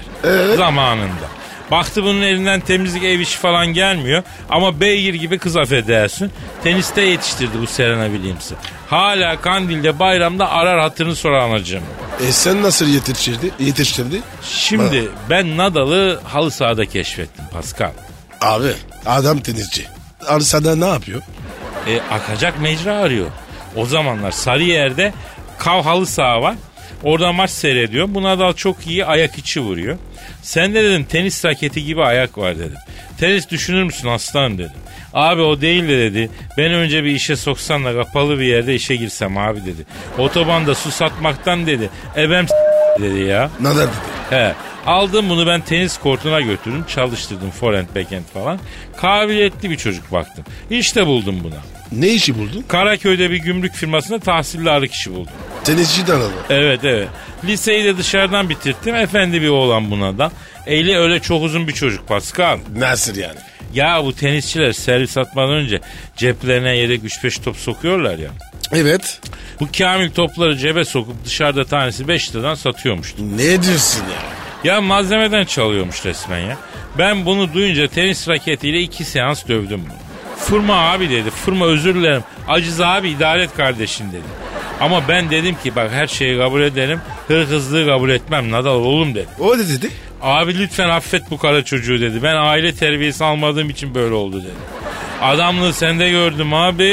[0.56, 1.26] Zamanında.
[1.72, 4.22] Baktı bunun elinden temizlik ev işi falan gelmiyor.
[4.50, 6.30] Ama beygir gibi kız affedersin.
[6.64, 8.54] Teniste yetiştirdi bu Serena Williams'ı.
[8.88, 11.82] Hala Kandil'de bayramda arar hatırını sorar anacığım.
[12.28, 13.50] E sen nasıl yetiştirdi?
[13.58, 14.20] Yetiştirdi?
[14.42, 17.92] Şimdi ben Nadal'ı halı sahada keşfettim Pascal.
[18.40, 18.72] Abi
[19.06, 19.86] adam tenisçi.
[20.26, 21.22] Arsada ne yapıyor?
[21.86, 23.26] E, akacak mecra arıyor.
[23.76, 25.12] O zamanlar Sarıyer'de
[25.58, 26.54] kav halı saha var.
[27.02, 28.06] Orada maç seyrediyor.
[28.08, 29.98] Bu Nadal çok iyi ayak içi vuruyor.
[30.42, 32.78] Sen de dedim tenis raketi gibi ayak var dedim.
[33.18, 34.72] Tenis düşünür müsün aslanım dedim.
[35.14, 36.30] Abi o değil de dedi.
[36.58, 39.86] Ben önce bir işe soksan da kapalı bir yerde işe girsem abi dedi.
[40.18, 41.90] Otobanda su satmaktan dedi.
[42.16, 42.46] Ebem
[43.00, 43.50] dedi ya.
[43.60, 43.90] Nadal dedi.
[44.30, 44.54] He.
[44.86, 46.84] Aldım bunu ben tenis kortuna götürdüm.
[46.88, 48.58] Çalıştırdım forehand backhand falan.
[48.96, 50.44] Kabiliyetli bir çocuk baktım.
[50.70, 51.58] İşte buldum buna.
[51.92, 52.64] Ne işi buldun?
[52.68, 55.32] Karaköy'de bir gümrük firmasında tahsilli arı kişi buldum.
[55.64, 56.32] Tenisçi de alalım.
[56.50, 57.08] Evet evet.
[57.44, 58.94] Liseyi de dışarıdan bitirttim.
[58.94, 60.32] Efendi bir oğlan buna da.
[60.66, 62.58] Eli öyle çok uzun bir çocuk Pascal.
[62.76, 63.38] Nasıl yani?
[63.74, 65.80] Ya bu tenisçiler servis atmadan önce
[66.16, 68.30] ceplerine yedek 3-5 top sokuyorlar ya.
[68.72, 69.20] Evet.
[69.60, 73.14] Bu Kamil topları cebe sokup dışarıda tanesi 5 liradan satıyormuş.
[73.36, 74.72] Ne diyorsun ya?
[74.74, 76.56] Ya malzemeden çalıyormuş resmen ya.
[76.98, 79.98] Ben bunu duyunca tenis raketiyle iki seans dövdüm bunu.
[80.38, 81.30] Fırma abi dedi.
[81.30, 82.24] Fırma özür dilerim.
[82.48, 84.41] Aciz abi idare et kardeşim dedi.
[84.80, 87.00] Ama ben dedim ki bak her şeyi kabul ederim.
[87.28, 89.28] Hırkızlığı kabul etmem Nadal oğlum dedi.
[89.40, 89.90] O ne dedi?
[90.22, 92.22] Abi lütfen affet bu kara çocuğu dedi.
[92.22, 94.52] Ben aile terbiyesi almadığım için böyle oldu dedi.
[95.22, 96.84] Adamlığı sende gördüm abi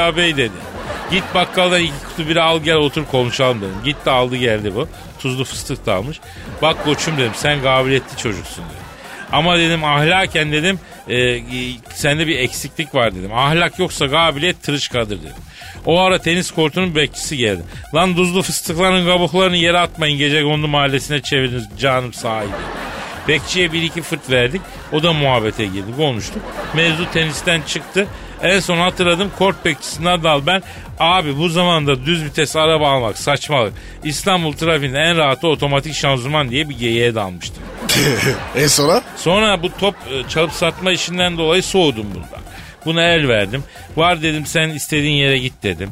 [0.00, 0.74] ağabey dedi.
[1.10, 3.76] Git bakkaldan iki kutu biri al gel otur konuşalım dedim.
[3.84, 4.88] Gitti aldı geldi bu.
[5.18, 6.20] Tuzlu fıstık da almış.
[6.62, 8.84] Bak koçum dedim sen kabiliyetli çocuksun dedim.
[9.32, 11.40] Ama dedim ahlaken dedim e, e,
[11.94, 13.34] sende bir eksiklik var dedim.
[13.34, 15.42] Ahlak yoksa kabiliyet tırışkadır dedim.
[15.86, 17.62] O ara tenis kortunun bekçisi geldi.
[17.94, 22.52] Lan tuzlu fıstıkların kabuklarını yere atmayın gece kondu mahallesine çevirdiniz canım sahibi.
[23.28, 24.62] Bekçiye bir iki fırt verdik.
[24.92, 25.96] O da muhabbete girdi.
[25.96, 26.42] Konuştuk.
[26.74, 28.06] Mevzu tenisten çıktı.
[28.42, 30.62] En son hatırladım kort bekçisi Nadal ben.
[30.98, 33.72] Abi bu zamanda düz vites araba almak saçmalık.
[34.04, 37.62] İstanbul trafiğinde en rahatı otomatik şanzıman diye bir geyiğe dalmıştım.
[38.54, 39.02] e sonra?
[39.16, 42.43] Sonra bu top e, çalıp satma işinden dolayı soğudum bundan.
[42.84, 43.64] Buna el verdim.
[43.96, 45.90] Var dedim sen istediğin yere git dedim.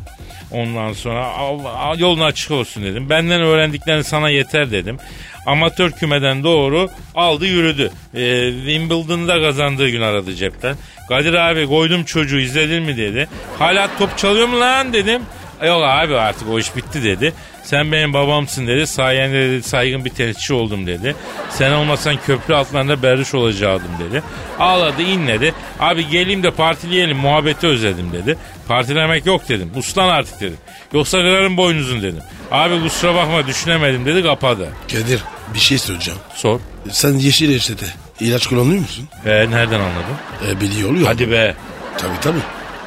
[0.50, 3.10] Ondan sonra Allah, al- yolun açık olsun dedim.
[3.10, 4.98] Benden öğrendiklerin sana yeter dedim.
[5.46, 7.90] Amatör kümeden doğru aldı yürüdü.
[8.14, 10.76] Ee, Wimbledon'da kazandığı gün aradı cepten.
[11.08, 13.28] Kadir abi koydum çocuğu izledin mi dedi.
[13.58, 15.22] Hala top çalıyor mu lan dedim.
[15.66, 17.32] Yok abi artık o iş bitti dedi.
[17.64, 18.86] Sen benim babamsın dedi.
[18.86, 21.16] Sayende dedi saygın bir tenisçi oldum dedi.
[21.50, 24.22] Sen olmasan köprü altlarında berriş olacaktım dedi.
[24.58, 25.54] Ağladı inledi.
[25.80, 28.38] Abi geleyim de partileyelim muhabbeti özledim dedi.
[28.68, 29.70] Partilemek yok dedim.
[29.76, 30.58] Uslan artık dedim.
[30.92, 32.22] Yoksa kırarım boynuzun dedim.
[32.50, 34.68] Abi kusura bakma düşünemedim dedi kapadı.
[34.92, 35.20] Kadir
[35.54, 36.20] bir şey söyleyeceğim.
[36.34, 36.60] Sor.
[36.90, 37.86] Sen yeşil reçete
[38.20, 39.08] ilaç kullanıyor musun?
[39.26, 40.16] E, nereden anladın?
[40.48, 41.08] E, biliyor ya.
[41.08, 41.54] Hadi be.
[41.98, 42.38] Tabii tabii.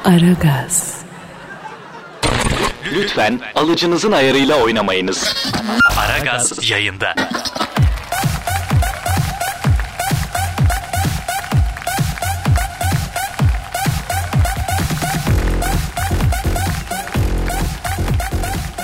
[0.04, 0.95] Aragaz,
[2.92, 5.34] Lütfen alıcınızın ayarıyla oynamayınız.
[5.98, 7.14] Aragaz yayında.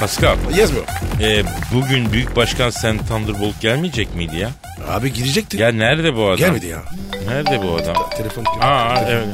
[0.01, 0.37] Pascal.
[0.57, 0.85] Yes bro.
[1.25, 1.43] e,
[1.75, 4.51] bugün Büyük Başkan Sen Thunderbolt gelmeyecek miydi ya?
[4.91, 5.57] Abi gidecekti.
[5.57, 6.37] Ya nerede bu adam?
[6.37, 6.83] Gelmedi ya.
[7.29, 7.97] Nerede bu adam?
[8.17, 8.45] Telefon.
[8.61, 9.27] Aa evet.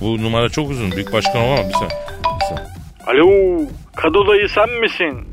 [0.00, 0.92] Bu numara çok uzun.
[0.92, 1.68] Büyük başkan olamam.
[1.68, 1.90] Bir saniye.
[2.40, 2.66] Bir saniye.
[3.06, 3.60] Alo,
[3.96, 5.28] Kado dayı sen misin?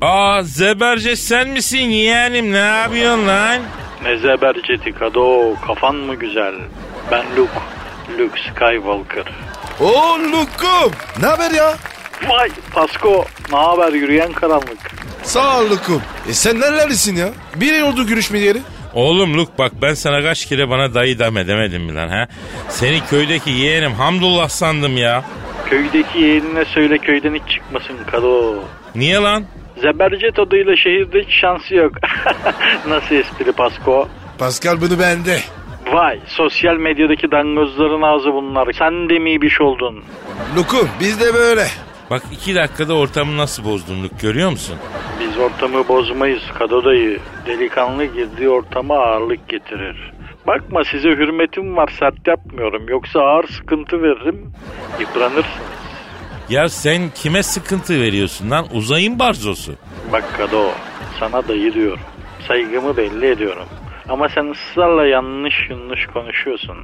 [0.00, 2.52] Aa Zeberce sen misin yeğenim?
[2.52, 3.60] Ne yapıyorsun lan?
[4.04, 6.54] Ne zeberceti Kado, kafan mı güzel?
[7.10, 7.52] Ben Luke,
[8.18, 9.24] Luke Skywalker.
[9.80, 10.92] Oo Lukum.
[11.20, 11.74] Ne haber ya?
[12.28, 14.90] Vay Pasko, ne haber yürüyen karanlık?
[15.22, 16.02] Sağ ol Lukum.
[16.28, 17.28] E sen nerelerdesin ya?
[17.56, 18.58] Bir oldu görüşme yeri.
[18.94, 22.28] Oğlum Luke bak ben sana kaç kere bana dayı deme demedim mi lan ha?
[22.68, 25.24] Seni köydeki yeğenim Hamdullah sandım ya.
[25.70, 28.54] Köydeki yeğenine söyle köyden hiç çıkmasın Kado.
[28.94, 29.44] Niye lan?
[29.76, 31.92] Zebercet adıyla şehirde hiç şansı yok.
[32.88, 34.08] Nasıl espri Pasko?
[34.38, 35.38] Pascal bunu bende.
[35.92, 38.72] Vay sosyal medyadaki dangozların ağzı bunlar.
[38.78, 40.04] Sen de mi ibiş oldun?
[40.56, 41.66] Lukum biz de böyle.
[42.10, 44.76] Bak iki dakikada ortamı nasıl bozdun Luke görüyor musun?
[45.20, 47.18] Biz ortamı bozmayız Kado dayı.
[47.46, 50.12] Delikanlı girdiği ortama ağırlık getirir.
[50.46, 52.88] Bakma size hürmetim var sert yapmıyorum.
[52.88, 54.52] Yoksa ağır sıkıntı veririm.
[55.00, 55.44] Yıpranırsınız.
[56.48, 58.66] Ya sen kime sıkıntı veriyorsun lan?
[58.72, 59.72] Uzayın barzosu.
[60.12, 60.70] Bak Kado
[61.20, 62.00] sana dayı diyorum.
[62.48, 63.66] Saygımı belli ediyorum.
[64.08, 66.76] Ama sen ısrarla yanlış yanlış konuşuyorsun.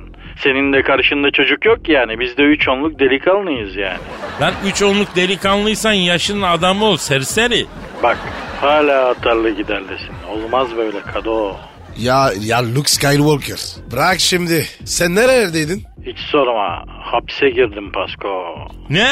[0.43, 2.21] Senin de karşında çocuk yok yani.
[2.21, 3.99] Biz de üç onluk delikanlıyız yani.
[4.41, 7.67] Lan üç onluk delikanlıysan yaşının adamı ol serseri.
[8.03, 8.19] Bak
[8.61, 10.15] hala atarlı giderlesin.
[10.31, 11.57] Olmaz böyle Kado.
[11.99, 13.61] Ya ya Luke Skywalker.
[13.93, 14.65] Bırak şimdi.
[14.85, 15.83] Sen nerelerdeydin?
[16.07, 16.85] Hiç sorma.
[16.89, 18.55] Hapse girdim Pasko.
[18.91, 19.07] Ne?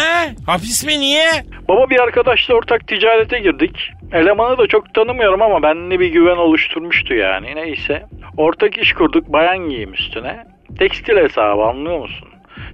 [0.47, 1.31] Hapis mi niye?
[1.69, 3.77] Baba bir arkadaşla ortak ticarete girdik.
[4.13, 7.55] Elemanı da çok tanımıyorum ama benimle bir güven oluşturmuştu yani.
[7.55, 8.03] Neyse.
[8.37, 10.45] Ortak iş kurduk bayan giyim üstüne.
[10.79, 12.29] Tekstil hesabı anlıyor musun?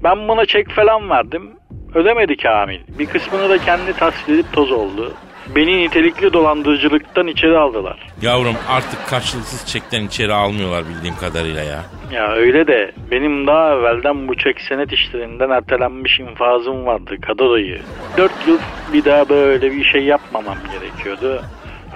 [0.05, 1.51] Ben buna çek falan verdim.
[1.95, 2.81] Ödemedi Kamil.
[2.99, 5.15] Bir kısmını da kendi tahsil edip toz oldu.
[5.55, 8.07] Beni nitelikli dolandırıcılıktan içeri aldılar.
[8.23, 11.83] Yavrum artık karşılıksız çekten içeri almıyorlar bildiğim kadarıyla ya.
[12.13, 17.81] Ya öyle de benim daha evvelden bu çek senet işlerinden ertelenmiş infazım vardı Kadolayı.
[18.17, 18.59] Dört yıl
[18.93, 21.43] bir daha böyle bir şey yapmamam gerekiyordu.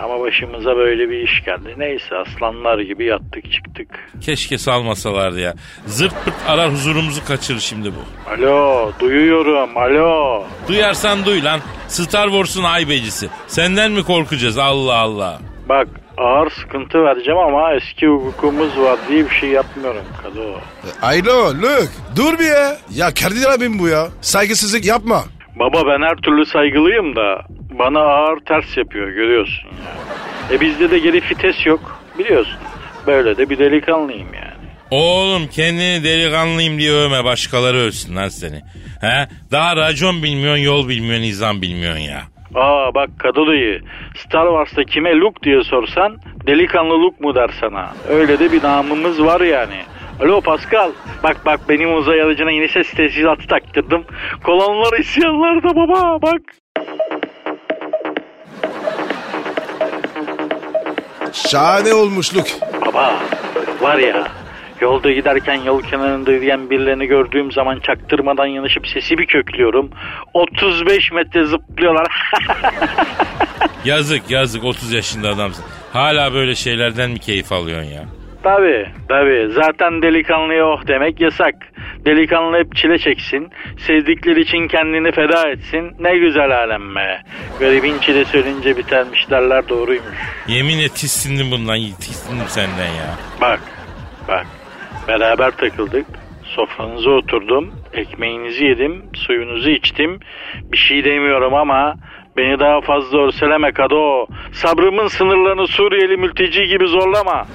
[0.02, 1.74] Ama başımıza böyle bir iş geldi.
[1.76, 3.88] Neyse aslanlar gibi yattık çıktık.
[4.20, 5.54] Keşke salmasalardı ya.
[5.87, 8.30] Zırt pırt arar huzurumuzu kaçırır şimdi bu.
[8.30, 10.44] Alo duyuyorum alo.
[10.68, 11.61] Duyarsan duy lan.
[11.88, 13.28] Star Wars'un aybecisi.
[13.46, 15.38] Senden mi korkacağız Allah Allah.
[15.68, 20.61] Bak ağır sıkıntı vereceğim ama eski hukukumuz var diye bir şey yapmıyorum Kado.
[21.02, 21.92] Alo Luke.
[22.16, 22.76] Dur bir ya.
[22.94, 24.09] Ya Kadir abim bu ya.
[24.20, 25.24] Saygısızlık yapma.
[25.59, 27.42] Baba ben her türlü saygılıyım da
[27.78, 30.56] bana ağır ters yapıyor görüyorsun ya.
[30.56, 32.56] E bizde de geri fites yok biliyorsun.
[33.06, 34.54] Böyle de bir delikanlıyım yani.
[34.90, 38.60] Oğlum kendini delikanlıyım diye övme başkaları ölsün lan seni.
[39.00, 39.28] He?
[39.52, 42.22] Daha racon bilmiyorsun yol bilmiyorsun nizam bilmiyorsun ya.
[42.54, 43.80] Aa bak Kadılayı
[44.16, 47.92] Star Wars'ta kime Luke diye sorsan delikanlı Luke mu der sana.
[48.08, 49.82] Öyle de bir namımız var yani.
[50.20, 50.90] Alo Pascal.
[51.22, 54.04] Bak bak benim uzay aracına yeni ses teçhizatı taktırdım.
[54.44, 56.40] Kolonlar isyanlarda baba bak.
[61.35, 62.47] Şahane olmuşluk.
[62.87, 63.23] Baba
[63.81, 64.29] var ya
[64.81, 69.90] yolda giderken yol kenarında yürüyen birilerini gördüğüm zaman çaktırmadan yanaşıp sesi bir köklüyorum.
[70.35, 72.07] 35 metre zıplıyorlar.
[73.85, 75.64] Yazık yazık 30 yaşında adamsın.
[75.92, 78.05] Hala böyle şeylerden mi keyif alıyorsun ya?
[78.44, 81.54] Tabi tabi zaten delikanlıya oh demek yasak.
[82.07, 83.50] Delikanlı hep çile çeksin.
[83.78, 85.96] Sevdikleri için kendini feda etsin.
[86.00, 87.22] Ne güzel alem be.
[87.61, 90.16] Garibin çilesi ölünce bitermiş derler doğruymuş.
[90.48, 93.16] Yemin et tissindim bundan tissindim senden ya.
[93.40, 93.61] Bak
[94.28, 94.46] bak
[95.09, 96.07] beraber takıldık.
[96.42, 97.74] Sofranıza oturdum.
[97.92, 99.02] Ekmeğinizi yedim.
[99.14, 100.20] Suyunuzu içtim.
[100.72, 101.94] Bir şey demiyorum ama
[102.37, 104.26] beni daha fazla örseleme Kado.
[104.52, 107.46] Sabrımın sınırlarını Suriyeli mülteci gibi zorlama.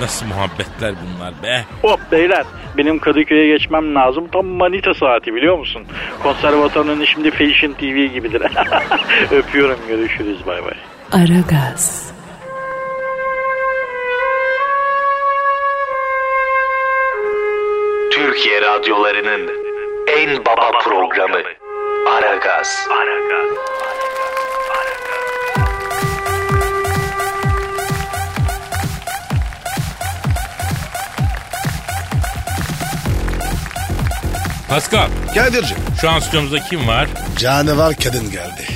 [0.00, 1.64] Nasıl muhabbetler bunlar be.
[1.82, 2.44] Hop beyler
[2.76, 4.28] benim Kadıköy'e geçmem lazım.
[4.32, 5.82] Tam manita saati biliyor musun?
[6.22, 8.42] Konservatörün şimdi Fashion TV gibidir.
[9.30, 10.74] Öpüyorum görüşürüz bay bay.
[11.12, 12.12] Aragaz,
[18.10, 19.50] Türkiye radyolarının
[20.18, 21.42] en baba programı
[22.08, 22.88] Aragaz.
[34.72, 37.08] Pascal Kadir'cim şu an stüdyomuzda kim var?
[37.38, 38.66] canavar kadın geldi.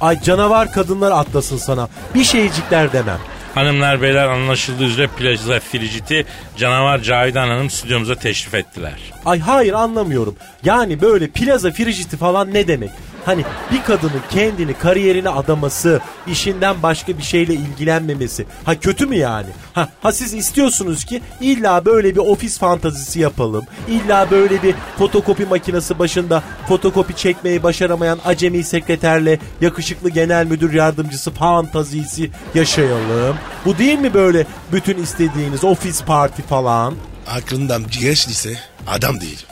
[0.00, 1.88] Ay canavar kadınlar atlasın sana.
[2.14, 3.18] Bir şeycikler demem.
[3.54, 6.26] Hanımlar beyler anlaşıldığı üzere Plaza Frigid'i
[6.56, 8.98] canavar Cavidan Hanım stüdyomuza teşrif ettiler.
[9.24, 10.36] Ay hayır anlamıyorum.
[10.64, 12.90] Yani böyle plaza frijiti falan ne demek?
[13.24, 18.46] Hani bir kadının kendini kariyerine adaması, işinden başka bir şeyle ilgilenmemesi.
[18.64, 19.46] Ha kötü mü yani?
[19.74, 23.64] Ha, ha siz istiyorsunuz ki illa böyle bir ofis fantazisi yapalım.
[23.88, 31.30] İlla böyle bir fotokopi makinesi başında fotokopi çekmeyi başaramayan acemi sekreterle yakışıklı genel müdür yardımcısı
[31.30, 33.36] fantazisi yaşayalım.
[33.64, 36.94] Bu değil mi böyle bütün istediğiniz ofis parti falan?
[37.26, 39.46] Aklından geçtiyse adam değil.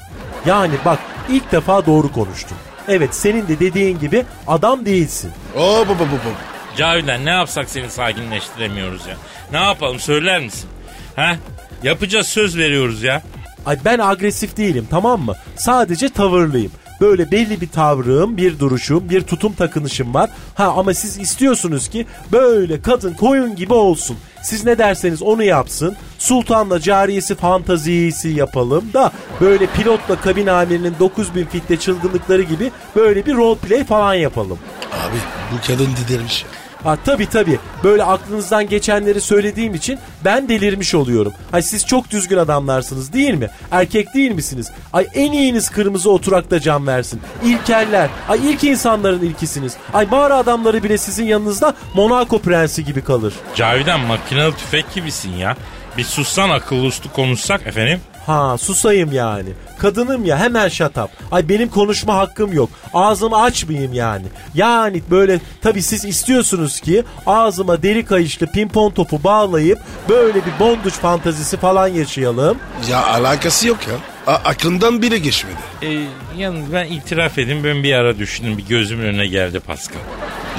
[0.46, 2.56] Yani bak ilk defa doğru konuştun.
[2.90, 5.30] Evet senin de dediğin gibi adam değilsin.
[5.56, 6.32] Oo bu bu bu bu.
[6.76, 9.14] Cavidan ne yapsak seni sakinleştiremiyoruz ya.
[9.52, 10.70] Ne yapalım söyler misin?
[11.16, 11.36] Ha?
[11.82, 13.22] Yapacağız söz veriyoruz ya.
[13.66, 15.34] Ay ben agresif değilim tamam mı?
[15.56, 16.72] Sadece tavırlıyım.
[17.00, 20.30] Böyle belli bir tavrım, bir duruşum, bir tutum takınışım var.
[20.54, 24.16] Ha ama siz istiyorsunuz ki böyle kadın koyun gibi olsun.
[24.42, 25.96] Siz ne derseniz onu yapsın.
[26.18, 33.34] Sultanla cariyesi fantazisi yapalım da böyle pilotla kabin amirinin 9000 fitte çılgınlıkları gibi böyle bir
[33.36, 34.58] role play falan yapalım.
[34.92, 35.16] Abi
[35.52, 36.44] bu kadın delirmiş.
[36.84, 37.58] Ha tabii tabii.
[37.84, 41.32] Böyle aklınızdan geçenleri söylediğim için ben delirmiş oluyorum.
[41.52, 43.50] Ay siz çok düzgün adamlarsınız değil mi?
[43.70, 44.70] Erkek değil misiniz?
[44.92, 47.20] Ay en iyiniz kırmızı oturakta can versin.
[47.44, 48.08] İlkeller.
[48.28, 49.76] Ay ilk insanların ilkisiniz.
[49.94, 53.34] Ay mağara adamları bile sizin yanınızda Monaco prensi gibi kalır.
[53.54, 55.56] Cavidan makinalı tüfek gibisin ya.
[55.96, 58.00] Bir sussan akıllı uslu konuşsak efendim.
[58.30, 59.48] Ha susayım yani.
[59.78, 61.10] Kadınım ya hemen shut up.
[61.32, 62.70] Ay benim konuşma hakkım yok.
[62.94, 64.24] Ağzımı açmayayım yani.
[64.54, 70.94] Yani böyle tabii siz istiyorsunuz ki ağzıma deri kayışlı pimpon topu bağlayıp böyle bir bonduç
[70.94, 72.58] fantazisi falan yaşayalım.
[72.90, 73.94] Ya alakası yok ya.
[74.34, 75.56] A- aklından bile geçmedi.
[75.82, 76.02] Ee,
[76.36, 78.58] yalnız ben itiraf edeyim ben bir ara düşündüm.
[78.58, 79.98] Bir gözümün önüne geldi Pascal.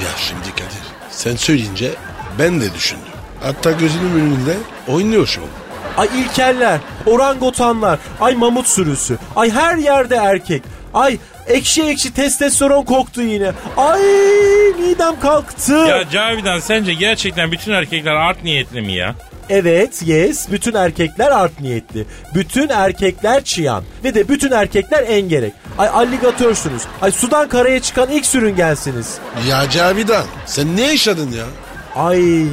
[0.02, 1.90] Ya şimdi Kadir sen söyleyince
[2.38, 3.04] ben de düşündüm.
[3.42, 4.56] Hatta gözünün önünde
[4.88, 5.61] oynuyor şu an.
[5.96, 10.62] Ay ilkeller, orangotanlar, ay mamut sürüsü, ay her yerde erkek.
[10.94, 13.52] Ay ekşi ekşi testosteron koktu yine.
[13.76, 14.00] Ay
[14.78, 15.72] midem kalktı.
[15.72, 19.14] Ya Cavidan sence gerçekten bütün erkekler art niyetli mi ya?
[19.50, 20.50] Evet, yes.
[20.52, 22.04] Bütün erkekler art niyetli.
[22.34, 23.84] Bütün erkekler çiyan.
[24.04, 25.52] Ve de bütün erkekler engerek.
[25.78, 26.82] Ay alligatörsünüz.
[27.02, 29.18] Ay sudan karaya çıkan ilk sürüngensiniz.
[29.48, 31.44] Ya Cavidan sen ne yaşadın ya?
[31.96, 32.44] Ay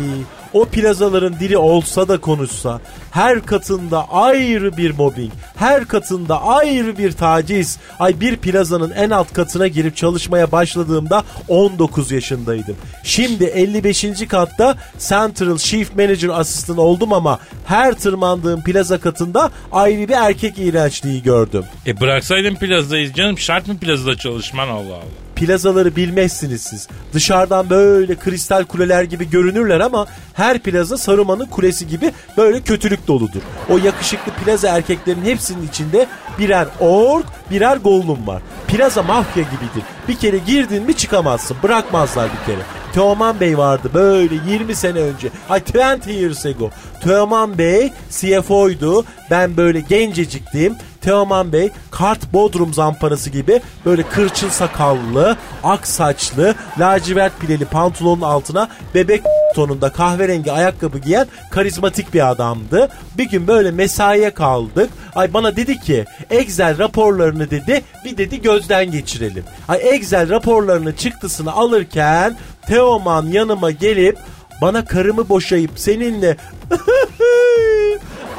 [0.53, 2.81] o plazaların dili olsa da konuşsa
[3.11, 7.79] her katında ayrı bir mobbing, her katında ayrı bir taciz.
[7.99, 12.75] Ay bir plazanın en alt katına girip çalışmaya başladığımda 19 yaşındaydım.
[13.03, 14.05] Şimdi 55.
[14.29, 21.23] katta Central Chief Manager Asistan oldum ama her tırmandığım plaza katında ayrı bir erkek iğrençliği
[21.23, 21.63] gördüm.
[21.87, 25.28] E bıraksaydın plazadayız canım şart mı plazada çalışman Allah Allah.
[25.39, 26.87] Plazaları bilmezsiniz siz.
[27.13, 33.41] Dışarıdan böyle kristal kuleler gibi görünürler ama her plaza Saruman'ın kulesi gibi böyle kötülük doludur.
[33.69, 36.07] O yakışıklı plaza erkeklerin hepsinin içinde
[36.39, 38.41] birer ork, birer gollum var.
[38.67, 39.83] plaza mafya gibidir.
[40.07, 41.57] Bir kere girdin mi çıkamazsın.
[41.63, 42.63] Bırakmazlar bir kere.
[42.93, 45.29] Teoman Bey vardı böyle 20 sene önce.
[45.49, 46.69] Ay 20 years ago.
[47.01, 49.05] Teoman Bey CFO'ydu.
[49.31, 50.75] Ben böyle genceciktim.
[51.01, 58.69] Teoman Bey kart bodrum zamparası gibi böyle kırçıl sakallı, ak saçlı, lacivert pileli pantolonun altına
[58.95, 59.23] bebek
[59.55, 62.89] tonunda kahverengi ayakkabı giyen karizmatik bir adamdı.
[63.17, 64.89] Bir gün böyle mesaiye kaldık.
[65.15, 69.43] Ay bana dedi ki Excel raporlarını dedi bir dedi gözden geçirelim.
[69.67, 74.17] Ay Excel raporlarını çıktısını alırken Teoman yanıma gelip
[74.61, 76.37] bana karımı boşayıp seninle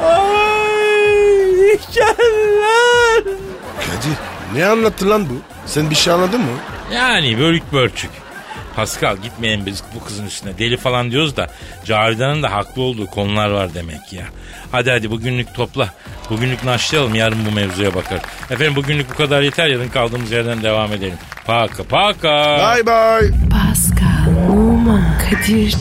[0.02, 3.24] Ay gel
[3.80, 5.34] Kadir ne anlattı lan bu?
[5.66, 6.50] Sen bir şey anladın mı?
[6.94, 8.10] Yani bölük bölçük.
[8.76, 10.58] Pascal gitmeyin biz bu kızın üstüne.
[10.58, 11.46] Deli falan diyoruz da
[11.84, 14.24] Cavidan'ın da haklı olduğu konular var demek ya.
[14.72, 15.88] Hadi hadi bugünlük topla.
[16.30, 18.18] Bugünlük naşlayalım yarın bu mevzuya bakar.
[18.50, 21.18] Efendim bugünlük bu kadar yeter yarın kaldığımız yerden devam edelim.
[21.46, 22.58] Paka paka.
[22.74, 23.30] Bye bye.
[23.50, 25.80] Pascal, Oman, Kadir çok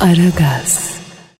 [0.00, 0.85] Aragaz.